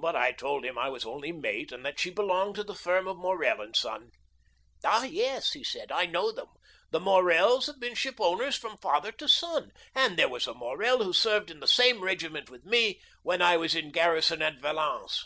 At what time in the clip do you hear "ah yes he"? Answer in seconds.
4.82-5.62